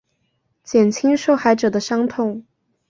[0.63, 2.43] 减轻受害者的伤痛